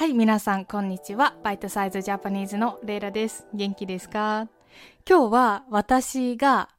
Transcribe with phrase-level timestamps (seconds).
[0.00, 1.36] はい、皆さん、こんにちは。
[1.44, 3.46] バイトサイズジャパニーズのレイラです。
[3.52, 4.48] 元気ですか？
[5.06, 6.70] 今日は私が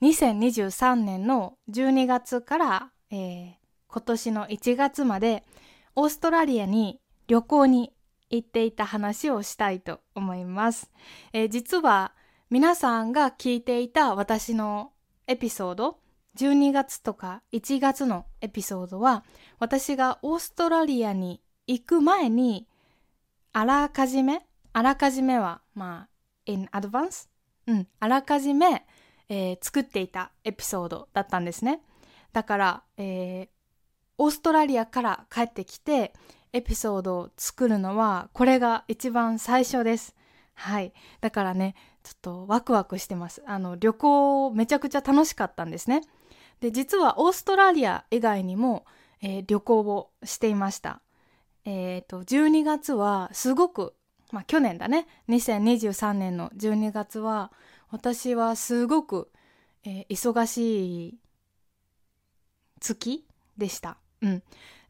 [0.00, 3.50] 2023年の12月から、えー
[3.88, 5.42] 今年の1月まで
[5.96, 7.92] オーストラリアに旅行に
[8.30, 10.88] 行っていた話をしたいと思います。
[11.32, 12.12] えー実は
[12.48, 14.92] 皆さんが聞いていた私の
[15.26, 15.98] エピソード、
[16.36, 19.24] 12月とか1月のエピソードは
[19.58, 22.67] 私がオーストラリアに行く前に
[23.52, 24.40] あらかじめ？
[24.72, 26.08] あらかじめはまあ
[26.46, 27.28] in advance
[27.66, 28.86] うんあらかじめ、
[29.28, 31.80] えー作っていたエピソードだったんですね。
[32.32, 33.58] だから、えー
[34.20, 36.12] オーストラリアから帰ってきて
[36.52, 40.16] エピソードを作るのはこれが一番最初です。
[40.54, 40.92] はい。
[41.20, 43.42] だからねちょっとワクワクしてます。
[43.46, 46.02] あの旅行めちゃくちゃ楽しかったんですね。
[46.60, 48.84] で実はオーストラリア以外にも、
[49.22, 51.00] えー旅行をしていました。
[51.64, 53.94] えっ、と12月はすごく
[54.32, 55.06] まあ去年だね。
[55.28, 57.52] 2023年の12月は
[57.90, 59.30] 私はすごく、
[59.84, 61.18] えー忙しい
[62.80, 63.98] 月でした。
[64.22, 64.42] うん。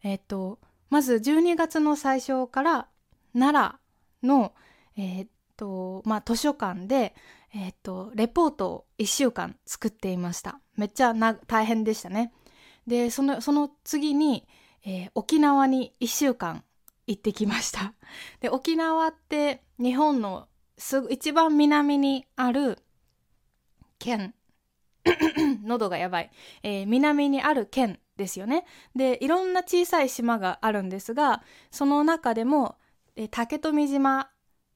[0.03, 0.59] えっ、と
[0.91, 2.89] まず12月の最初から
[3.33, 3.79] 奈
[4.23, 4.55] 良の
[4.97, 7.15] えっ、とまあ図書館で
[7.55, 10.61] えっ、とレポートを1週間作っていました。
[10.77, 12.33] めっちゃな大変でしたね。
[12.87, 14.47] でそのその次に、
[14.85, 16.65] えー沖縄に1週間
[17.07, 17.95] 行ってきました。
[18.41, 22.79] で沖縄って日本のすぐ一番南にある
[23.99, 24.35] 県。
[25.65, 26.31] 喉がやばい、
[26.63, 28.65] えー南にある県ですよね。
[28.95, 32.77] でいろんな小さい島があるんですがその中でも、
[33.17, 34.31] えー竹富島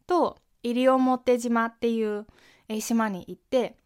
[0.07, 2.27] と西表島っていう、
[2.69, 3.77] えー島に行って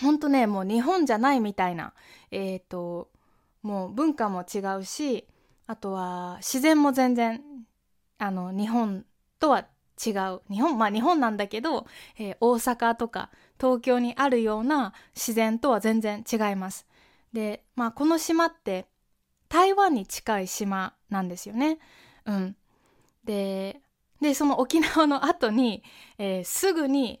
[0.00, 1.94] ほんとねもう日本じゃないみたいな
[2.30, 3.10] えっ、と
[3.62, 5.26] もう文化も違うし
[5.66, 7.42] あとは自然も全然
[8.18, 9.04] あの日本
[9.38, 9.66] とは
[10.04, 11.86] 違う日本まあ日本なんだけど、
[12.18, 16.86] えー大阪とか東京にあるような自然とは全然違います。
[17.32, 18.86] でまあこの島って
[19.48, 21.78] 台湾に近い島なんですよね。
[22.24, 22.56] うん、
[23.24, 23.80] で
[24.20, 25.82] でその沖縄の後に、
[26.18, 27.20] えーすぐに、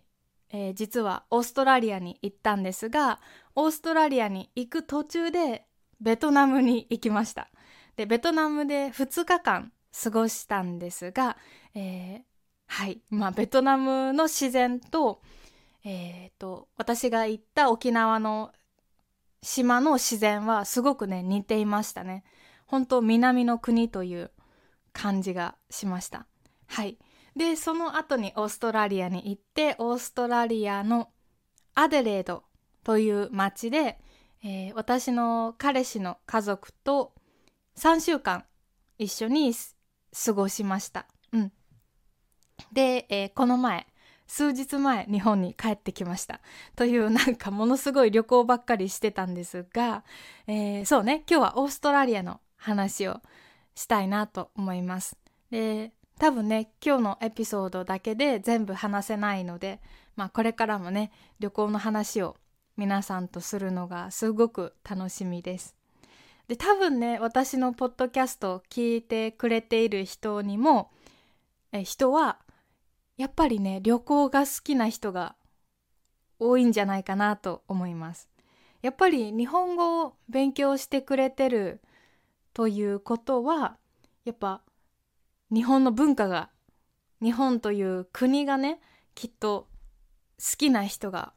[0.50, 3.20] えー実はオーストラリアに行ったんですが
[3.54, 5.66] オーストラリアに行く途中で
[6.00, 7.48] ベトナムに行きました。
[7.96, 9.72] でベトナムで2日間
[10.02, 11.36] 過ごしたんですが、
[11.74, 12.20] えー
[12.66, 15.20] はいまあベトナムの自然と,、
[15.84, 18.52] えーと私が行った沖縄の
[19.42, 22.22] 島の自然はすごくね似ていましたね。
[22.66, 24.30] 本当南の国という
[24.92, 26.26] 感じがしました。
[26.66, 26.98] はい。
[27.36, 31.10] でその後にオーストラリアに行ってオーストラリアの
[31.74, 32.44] アデレード
[32.84, 33.98] という町で、
[34.42, 37.12] えー私の彼氏の家族と
[37.76, 38.44] 3週間
[38.98, 39.52] 一緒に
[40.24, 41.06] 過ごしました。
[41.32, 41.52] うん、
[42.72, 43.86] で、えーこの前
[44.26, 46.40] 数日前日本に帰ってきました
[46.76, 50.04] というなんかものすごい旅行ばっかりしてたんですが、
[50.46, 53.20] えーそうね今日はオーストラリアの話を
[53.74, 55.16] したいなと思います。
[55.50, 59.80] で多分ね今日のエピソードだけで全部話せないので、
[60.16, 62.36] まあ、これからもね旅行の話を
[62.80, 65.76] 皆さんとするのがすごく楽しみです。
[66.48, 70.90] で多分ね私のポッドキャストを聞いてくれている人にも
[71.72, 72.38] え人は
[73.18, 75.36] やっぱりね旅行が好きな人が
[76.38, 78.30] 多いんじゃないかなと思います。
[78.80, 81.82] やっぱり日本語を勉強してくれてる
[82.54, 83.76] ということは
[84.24, 84.62] やっぱ
[85.52, 86.48] 日本の文化が
[87.20, 88.80] 日本という国がね
[89.14, 89.68] きっと
[90.38, 91.34] 好きな人が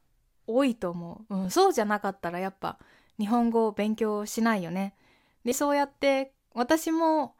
[0.47, 2.77] 多いと思う、うん、そうじゃなかったらやっぱ
[3.19, 4.95] 日本語を勉強しないよね。
[5.45, 7.35] でそうやって私も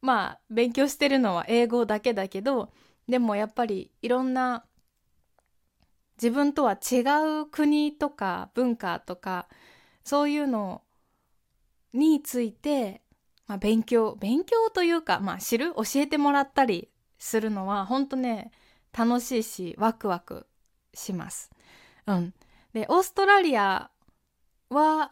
[0.00, 2.70] まあ勉強してるのは英語だけだけど
[3.08, 4.64] でもやっぱりいろんな
[6.16, 7.02] 自分とは違
[7.42, 9.48] う国とか文化とか
[10.04, 10.82] そういうの
[11.92, 13.02] について、
[13.46, 15.74] まあ、勉強勉強というか、まあ、知る？
[15.74, 16.88] 教えてもらったり
[17.18, 18.50] するのは本当ね
[18.96, 20.46] 楽しいしワクワク
[20.94, 21.50] します。
[22.06, 22.34] うん、
[22.72, 23.90] でオーストラリア
[24.70, 25.10] は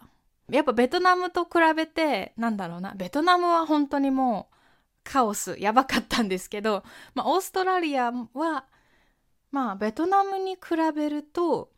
[0.50, 4.56] やっぱベトナムと比べてなんだろうなベトナムは本当にもう
[5.04, 6.82] カオスやばかったんですけど、
[7.14, 8.64] まあ、オーストラリアは
[9.50, 10.60] まあベトナムに比
[10.94, 11.70] べると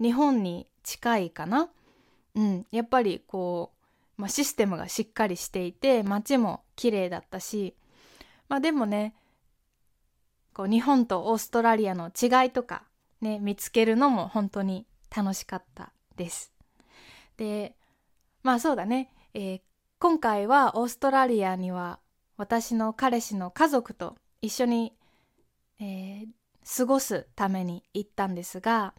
[0.00, 1.70] 日本に近いかな。
[2.34, 3.72] うん、やっぱりこ
[4.18, 7.76] う、まあ、システムがしっかりしていて街も綺麗だったし
[8.48, 9.14] まあでもね
[10.52, 12.82] こう日本とオーストラリアの違いとか
[13.20, 14.84] ね見つけるのも本当に
[15.14, 16.52] 楽しかったです。
[17.36, 17.76] で
[18.42, 19.60] まあそうだね、えー
[20.04, 21.98] 今回はオーストラリアには
[22.36, 24.92] 私の彼氏の家族と一緒に、
[25.80, 26.26] えー、
[26.76, 28.92] 過ごすために行ったんですが、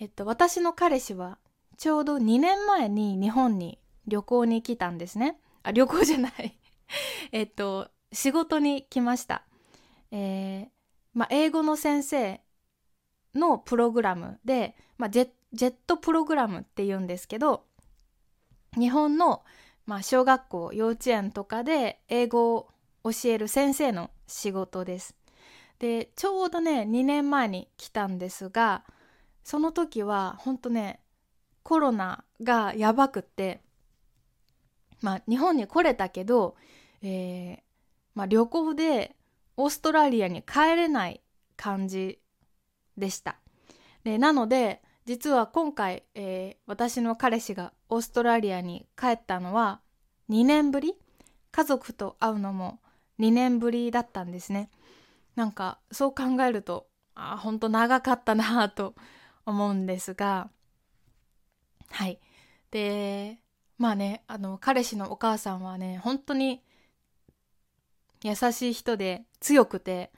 [0.00, 1.38] えっと、私の彼氏は
[1.76, 3.78] ちょうど2年前に日本に
[4.08, 5.38] 旅行に来たんですね。
[5.62, 6.58] あ、旅行じゃない
[7.30, 9.44] えっと、仕事に来ました。
[10.10, 10.68] えー、
[11.14, 12.40] まあ、英語の先生
[13.36, 17.64] のプログラムで、まあ、ジェジェットプログラムって言うんですけど、
[18.78, 19.42] 日本の、
[19.86, 22.68] まあ、小学校、幼稚園とかで英語を
[23.04, 25.16] 教える先生の仕事です。
[25.78, 28.84] で、ちょうどね、2年前に来たんですが、
[29.44, 31.00] その時は本当ね
[31.62, 33.60] コロナがやばくって
[35.00, 36.56] まあ日本に来れたけど、
[37.02, 37.62] えー
[38.14, 39.16] まあ、旅行で
[39.56, 41.20] オーストラリアに帰れない
[41.56, 42.18] 感じ
[42.96, 43.36] でした。
[44.04, 49.80] でなので実は今回、えー、私の彼氏がオーストラリアに帰ったのは
[50.30, 50.94] 2年ぶり？
[51.50, 52.78] 家族と会うのも
[53.18, 54.70] 2年ぶりだったんですね。
[55.34, 56.86] なんかそう考えると
[57.16, 58.94] あ本当長かったなと
[59.46, 60.48] 思うんですが。
[61.88, 62.20] はい。
[62.70, 63.38] で
[63.78, 66.62] まあねあの彼氏のお母さんはね本当に
[68.22, 70.12] 優しい人で強くて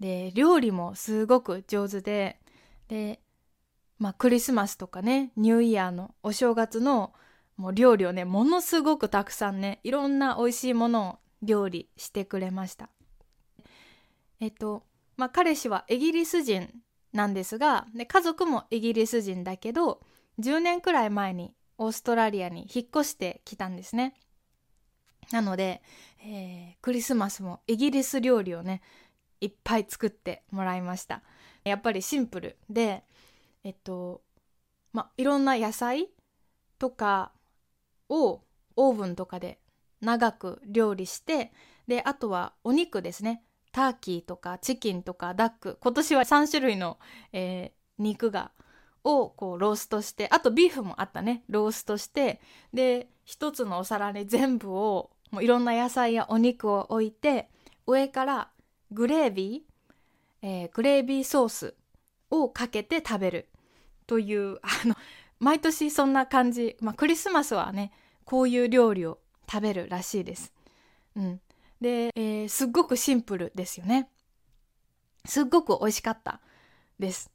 [0.00, 2.40] で料理もすごく上手で
[2.88, 3.20] で
[3.98, 7.12] まあクリスマスとかねニューイヤーのお正月の
[7.56, 12.88] もう料理をねものすごくたくさんねいろんな美味しいものを料理してくれました
[14.40, 14.84] えっと
[15.16, 16.70] まあ彼氏はイギリス人
[17.12, 20.00] なんですがで家族もイギリス人だけど
[20.38, 24.14] 10年くらい前にオーストラリアに引っ越してきたんですね。
[25.30, 25.82] なので、
[26.24, 28.82] えー、クリスマスもイギリス料理をね
[29.40, 31.22] いっぱい作ってもらいました。
[31.64, 33.04] やっぱりシンプルで
[33.68, 34.22] えっと
[34.94, 36.08] まいろんな野菜
[36.78, 37.32] とか
[38.08, 38.40] を
[38.76, 39.58] オーブンとかで
[40.00, 41.52] 長く料理して
[41.86, 43.42] であとはお肉ですね。
[43.72, 45.76] ターキーとかチキンとかダック。
[45.82, 46.98] 今年は3種類の、
[47.34, 48.52] えー、肉が
[49.04, 51.44] をこうローストしてあとビーフもあったね。
[51.50, 52.40] ローストして
[52.72, 57.50] で一つのお皿に全部をもういろんな野菜やお肉を置いて
[57.86, 58.50] 上から
[58.92, 61.74] グレービー、えー、グレービーソース
[62.30, 63.48] をかけて食べる。
[64.08, 64.96] という あの
[65.38, 67.92] 毎年そんな感じ、まあ、クリスマスはね
[68.24, 70.52] こういう料理を食べるらしいです。
[71.14, 71.40] うん、
[71.80, 74.10] で、えー、すっごくシンプルですよね。
[75.24, 76.40] すっごく美味しかった
[76.98, 77.30] です。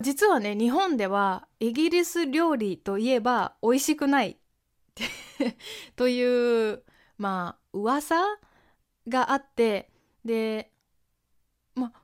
[0.00, 4.38] 実はね、日本ではイギリス料理といえば美味しくない
[5.96, 6.84] という、
[7.18, 8.22] まあ、噂
[9.08, 9.90] があって、
[10.24, 10.72] で、
[11.74, 12.02] まあ、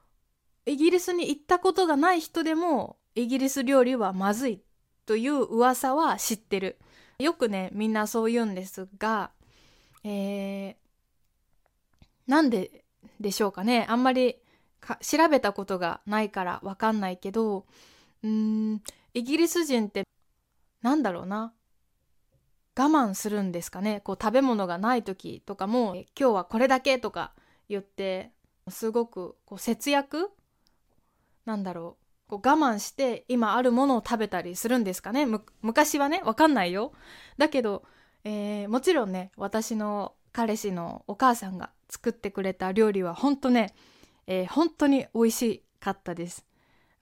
[0.66, 4.60] イギリスに行ったことがない人でもイギリス料理はまずい
[5.06, 6.78] という噂は知ってる。
[7.18, 9.30] よくね、みんなそう言うんですが、
[10.02, 10.74] えー、
[12.26, 12.84] なんで
[13.20, 13.86] でしょうかね。
[13.88, 14.36] あんまり
[15.00, 17.64] 調べたことがないからわかんないけど
[18.22, 18.82] うん
[19.14, 20.04] イギリス人って
[20.82, 21.54] なんだろうな。
[22.76, 24.00] 我慢するんですかね。
[24.00, 27.32] こう食べ物がない時とかも今日はこれだけとか
[27.68, 28.32] 言って
[28.68, 30.30] すごくこう節約？
[31.44, 32.03] なんだろう。
[32.28, 35.26] こう我慢して今あるものを食べたりするんですかね？
[35.62, 36.92] 昔はねわかんないよ
[37.38, 37.84] だけど、
[38.24, 43.74] えー、もちろんね私の彼氏のお母さんが作ってくれた料理は本当ね、
[44.26, 46.44] えー、本当に美味しかったです。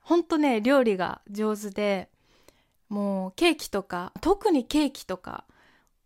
[0.04, 2.10] 本当ね、料理が上手で、
[2.88, 5.44] もうケーキとか、特にケーキとか、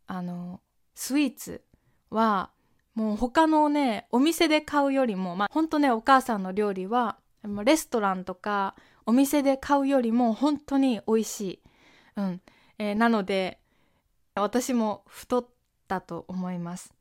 [0.06, 0.61] あの、
[0.94, 1.62] スイーツ
[2.11, 2.50] は、
[2.94, 7.16] もう他のね、お店で買うよりも、まあ本当ね、お母さんの料理は、
[7.64, 8.75] レストランとか
[9.06, 11.60] お店で買うよりも本当に美味しい。
[12.16, 12.40] うん。
[12.78, 13.60] えー、なので、
[14.34, 15.48] 私も太っ
[15.88, 16.92] たと思います。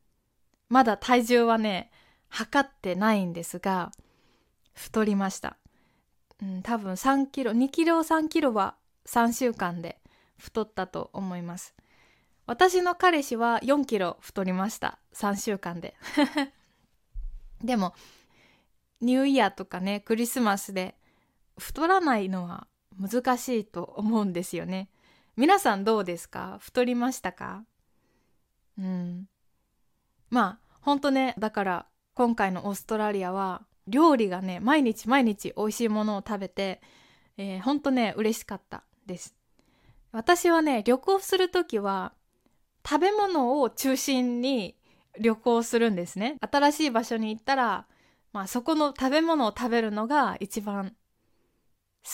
[0.68, 1.90] まだ体重はね、
[2.28, 3.92] 測ってないんですが、
[4.72, 5.56] 太りました。
[6.42, 9.98] うん、多分3キロ、2キロ3キロは3週間で
[10.38, 11.74] 太ったと思います。
[12.46, 14.98] 私の彼氏は4キロ太りました。
[15.14, 15.96] 3週間で。
[17.62, 17.94] でも、
[19.00, 20.95] ニューイヤーとかね、クリスマスで
[21.58, 22.66] 太らないのは
[22.98, 24.88] 難しいと思うんですよね。
[25.36, 26.58] 皆さんどうですか？
[26.60, 27.64] 太りましたか？
[28.78, 29.28] うん。
[30.30, 36.80] まあほんとねだから今回のオーストラリアは料理がね毎日毎日美味しいものを食べて、
[37.36, 39.34] えー、ほんとね嬉しかったです
[40.12, 42.12] 私はね旅行する時は
[42.88, 44.76] 食べ物を中心に
[45.20, 47.86] 旅行するんですね新しい場所に行ったら、
[48.32, 50.94] まあ、そこの食べ物を食べるのが一番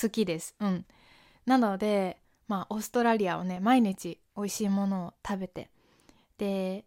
[0.01, 0.55] 好きです。
[0.61, 0.87] うん。
[1.47, 2.19] なので
[2.49, 5.71] まあオーストラリアをね毎日美味しいものを食べて。
[6.39, 6.85] で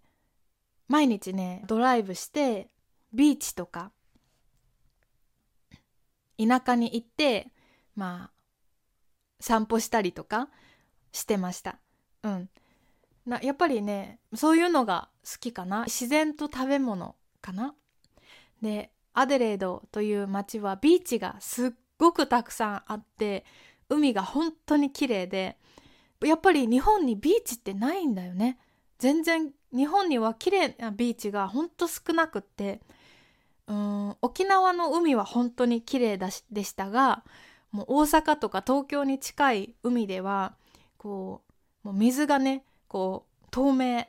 [0.87, 2.69] 毎日ねドライブして
[3.13, 3.91] ビーチとか
[6.37, 7.51] 田舎に行って
[7.95, 8.31] まあ
[9.39, 10.49] 散歩したりとか
[11.11, 11.77] してました。
[12.23, 12.49] うん。
[13.25, 15.85] なやっぱりねそういうのが好きかな。
[15.85, 17.75] 自然と食べ物かな。
[18.61, 23.45] でアデレードという街はビーチがすっごくたくさんあって
[23.89, 25.57] 海が本当に綺麗で
[26.23, 28.57] やっぱり日本にビーチってないんだよね。
[28.97, 32.79] 全然日本には綺麗なビーチが本当少なくって
[33.67, 37.23] うん沖縄の海は本当に綺麗だしでしたが
[37.71, 40.55] もう大阪とか東京に近い海では
[40.97, 41.41] こ
[41.83, 44.05] うもう水がねこう透明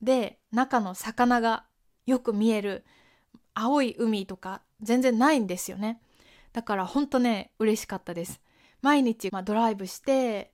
[0.00, 1.64] で中の魚が
[2.06, 2.84] よく見える
[3.54, 6.00] 青い海とか全然ないんですよね。
[6.54, 8.40] だからほんとね嬉しかったです。
[8.80, 10.52] 毎日、まあ、ドライブして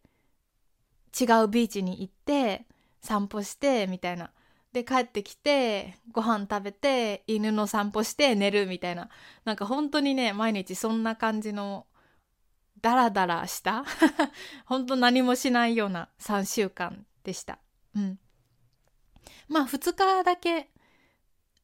[1.19, 2.67] 違うビーチに行って
[3.03, 4.33] 散歩してみたいな。
[4.73, 9.11] で帰ってきてご飯食べて犬の散歩して寝るみたいな。
[9.45, 11.87] なんか本当にね毎日そんな感じの
[12.81, 13.85] ダラダラした
[14.65, 17.59] 本当何もしないような3週間でした。
[17.95, 18.19] うん。
[19.49, 20.71] まあ2日だけ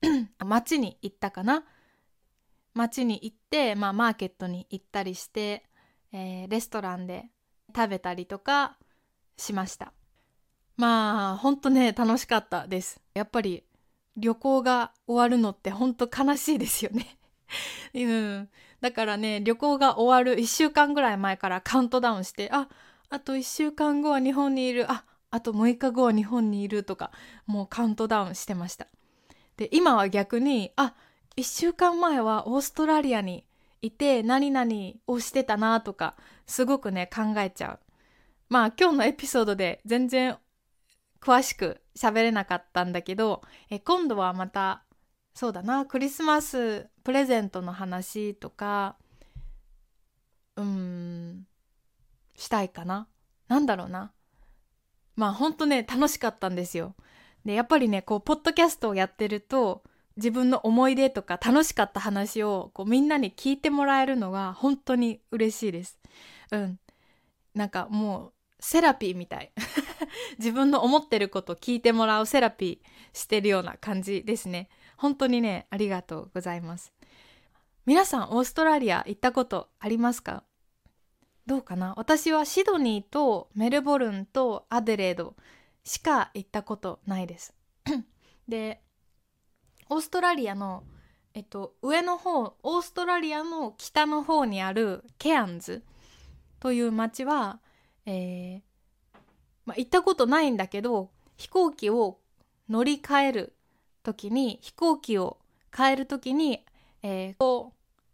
[0.45, 1.65] 街に行ったかな。
[2.77, 5.65] 街に行って、まあ、マーケットに行ったりして、
[6.13, 7.25] えー、レストランで
[7.75, 8.77] 食べたりとか
[9.37, 9.93] しました。
[10.77, 13.01] まあほんとね楽しかったです。
[13.15, 13.65] やっぱり
[14.17, 17.19] 旅行が終わるのってほんと悲しいですよね。
[17.95, 18.49] うん、
[18.81, 22.69] だからね旅行が終わる1週間ぐらい前からカウントダウンしてあ
[23.09, 24.91] あと1週間後は日本にいる。
[24.91, 27.11] ああと6日後は日本にいるとか
[27.47, 28.87] もうカウントダウンしてました。
[29.57, 30.95] で今は逆にあ
[31.37, 33.45] 1週間前はオーストラリアに
[33.83, 34.71] いて何々
[35.07, 36.17] をしてたなとか
[36.47, 37.81] すごくね考えちゃう。
[38.49, 40.39] まあ今日のエピソードで全然
[41.21, 44.85] 詳しく喋れなかったんだけどえ今度はまた
[45.35, 48.97] そうだなクリスマスプレゼントの話とか
[50.57, 51.47] うん
[52.35, 53.09] したいかな。
[53.49, 54.13] なんだろうな。
[55.17, 56.95] まあほんとね楽しかったんですよ。
[57.45, 59.85] でやっぱりねこうポッドキャストをやってると
[60.17, 65.99] 自分の思い出とか楽しかった話をこうみんなに聞いてもらえるのが本当に嬉しいです。
[66.51, 66.79] うん。
[67.55, 69.53] なんかもうセラピーみたい。
[70.39, 74.69] 自分の思ってること聞いてもらうセラピーしてるような感じですね。
[74.97, 76.93] 本当にねありがとうございます。
[77.85, 80.45] 皆さんオーストラリア行ったことありますか？
[81.47, 81.95] どうかな？
[81.97, 85.37] 私はシドニーとメルボルンとアデレード
[85.85, 87.55] しか行ったことないです。
[88.49, 88.83] で
[89.89, 90.85] オーストラリアの
[91.35, 95.83] えっと上の方オーストラリアの北の方にあるケアンズ
[96.61, 97.61] という町は
[98.07, 98.61] えー、
[99.67, 102.19] まあ、行ったことないんだけど飛行機を
[102.69, 103.57] 乗り換える
[104.03, 105.39] 時に飛行機を
[105.77, 106.65] 変える時に、
[107.03, 107.67] えー、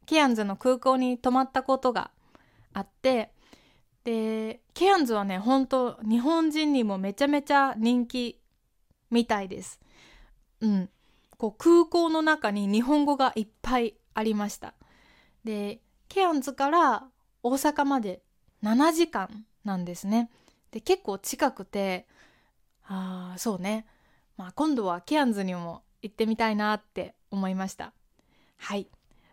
[0.06, 2.10] ケアンズの空港に泊まったことが
[2.72, 3.30] あって
[4.04, 8.40] でケアンズはね本当日本人にもめちゃめちゃ人気
[9.10, 9.78] みたいです。
[10.60, 10.90] うん、
[11.42, 14.74] こう空港の中に日本語がいっぱいありました。
[15.42, 17.08] でケアンズから
[17.42, 18.22] 大阪まで
[18.62, 20.30] 7時間なんですね。
[20.70, 22.06] で結構近くて
[22.84, 23.86] ああそうね、
[24.36, 27.92] まあ、今度はケアンズにも行ってみたいなって思いました。
[28.56, 28.86] はい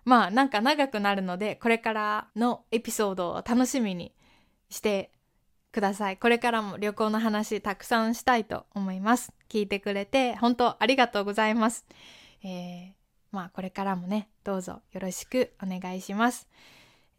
[0.04, 4.16] まあなんか長くなるのでこれからのエピソードを楽しみに
[4.72, 5.12] して
[5.72, 6.18] ください。
[6.18, 9.32] これからも旅行の話たくさんしたいと思います。
[9.50, 11.86] 聞いてくれて本当ありがとうございます。
[12.44, 12.92] えー、
[13.32, 16.48] まあこれからもねどうぞよろしくお願いします。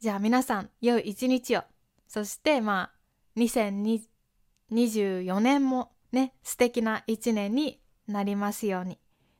[0.01, 1.63] じゃあ皆さん良い一日を
[2.09, 8.99] そしてまあ2024年もね素敵な一年になりますように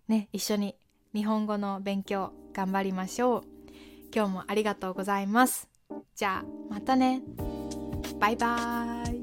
[0.09, 0.77] ね一緒に
[1.15, 3.45] 日本語の勉強頑張りましょう
[4.15, 5.69] 今日もありがとうございます
[6.15, 7.23] じゃあまたね
[8.21, 9.20] バイバーイ